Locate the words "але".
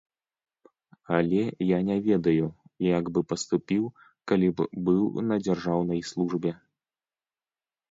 1.17-1.41